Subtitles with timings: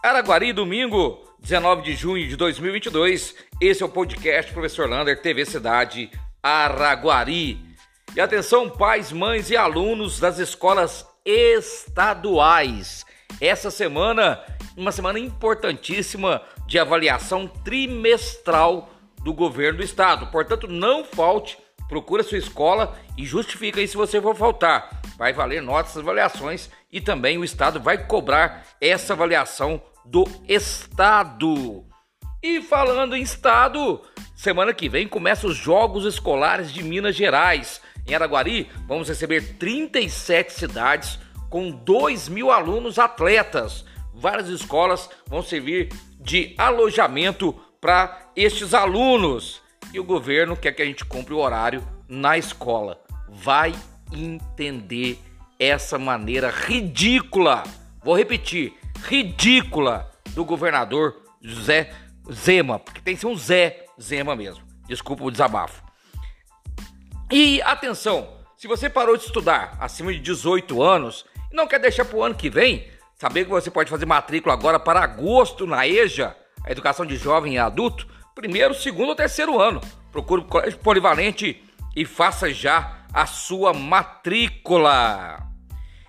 [0.00, 3.34] Araguari, domingo, 19 de junho de 2022.
[3.60, 6.08] Esse é o podcast Professor Lander, TV Cidade
[6.40, 7.58] Araguari.
[8.14, 13.04] E atenção, pais, mães e alunos das escolas estaduais.
[13.40, 14.40] Essa semana,
[14.76, 18.90] uma semana importantíssima de avaliação trimestral
[19.24, 20.28] do governo do estado.
[20.28, 21.58] Portanto, não falte,
[21.88, 27.00] procura sua escola e justifica aí se você for faltar vai valer notas, avaliações e
[27.00, 31.84] também o Estado vai cobrar essa avaliação do Estado.
[32.40, 34.00] E falando em Estado,
[34.36, 37.82] semana que vem começam os Jogos Escolares de Minas Gerais.
[38.06, 41.18] Em Araguari, vamos receber 37 cidades
[41.50, 43.84] com 2 mil alunos atletas.
[44.14, 45.88] Várias escolas vão servir
[46.20, 49.60] de alojamento para estes alunos.
[49.92, 53.00] E o governo quer que a gente cumpra o horário na escola.
[53.28, 53.74] Vai
[54.12, 55.18] entender
[55.58, 57.64] essa maneira ridícula,
[58.02, 61.92] vou repetir, ridícula do governador José
[62.30, 64.62] Zema, porque tem que ser um Zé Zema mesmo.
[64.86, 65.82] Desculpa o desabafo.
[67.30, 72.04] E atenção, se você parou de estudar acima de 18 anos e não quer deixar
[72.04, 75.86] para o ano que vem, saber que você pode fazer matrícula agora para agosto na
[75.86, 78.06] EJA, a educação de jovem e adulto,
[78.38, 79.80] primeiro, segundo ou terceiro ano.
[80.12, 81.60] Procure o colégio polivalente
[81.96, 85.44] e faça já a sua matrícula.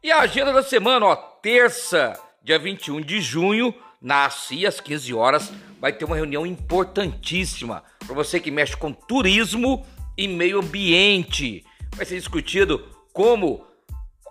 [0.00, 5.12] E a agenda da semana, ó, terça, dia 21 de junho, na ACI, às 15
[5.12, 9.84] horas, vai ter uma reunião importantíssima para você que mexe com turismo
[10.16, 11.64] e meio ambiente.
[11.96, 13.66] Vai ser discutido como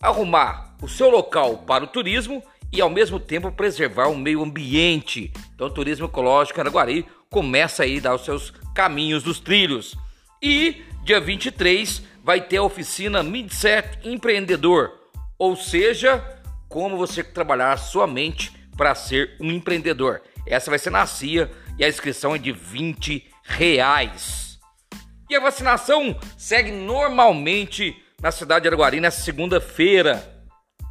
[0.00, 5.32] arrumar o seu local para o turismo e ao mesmo tempo preservar o meio ambiente.
[5.54, 9.96] Então, turismo ecológico Araguari começa aí a dar os seus caminhos dos trilhos.
[10.40, 14.92] E dia 23 vai ter a oficina Mindset Empreendedor,
[15.38, 16.22] ou seja,
[16.68, 20.22] como você trabalhar a sua mente para ser um empreendedor.
[20.46, 24.58] Essa vai ser na CIA e a inscrição é de 20 reais.
[25.28, 30.22] E a vacinação segue normalmente na cidade de Araguari nessa segunda-feira.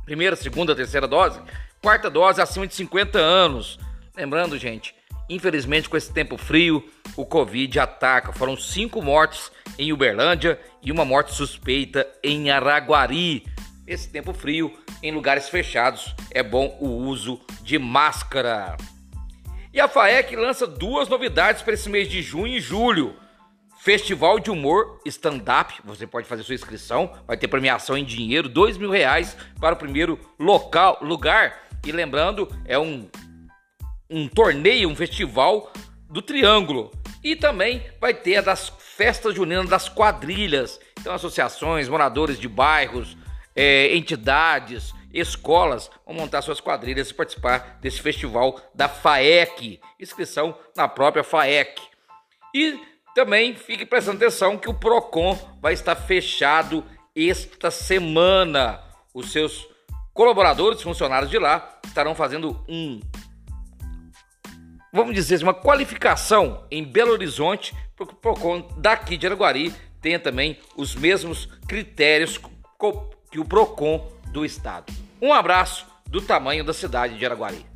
[0.06, 1.40] Primeira, segunda, terceira dose.
[1.82, 3.80] Quarta dose acima de 50 anos.
[4.16, 4.96] Lembrando, gente,
[5.32, 6.84] Infelizmente, com esse tempo frio,
[7.16, 8.34] o Covid ataca.
[8.34, 9.50] Foram cinco mortes
[9.80, 13.46] em Uberlândia e uma morte suspeita em Araguari.
[13.88, 18.76] Esse tempo frio, em lugares fechados, é bom o uso de máscara.
[19.74, 23.16] E a FAEC lança duas novidades para esse mês de junho e julho.
[23.80, 28.78] Festival de Humor Stand-Up, você pode fazer sua inscrição, vai ter premiação em dinheiro, dois
[28.78, 31.58] mil reais para o primeiro local, lugar.
[31.86, 33.10] E lembrando, é um
[34.12, 35.72] um torneio, um festival
[36.10, 36.92] do Triângulo.
[37.24, 40.80] E também vai ter a das festas juninas das quadrilhas.
[41.00, 43.18] Então, associações, moradores de bairros,
[43.56, 49.80] é, entidades, escolas vão montar suas quadrilhas e participar desse festival da FAEC.
[50.00, 51.82] Inscrição na própria FAEC.
[52.54, 52.80] E
[53.16, 56.84] também fique prestando atenção que o PROCON vai estar fechado
[57.16, 58.82] esta semana.
[59.14, 59.68] Os seus
[60.14, 63.00] colaboradores, funcionários de lá, estarão fazendo um
[64.92, 70.20] vamos dizer, assim, uma qualificação em Belo Horizonte, porque o PROCON daqui de Araguari tenha
[70.20, 72.40] também os mesmos critérios
[73.30, 74.92] que o PROCON do estado.
[75.22, 77.71] Um abraço do tamanho da cidade de Araguari.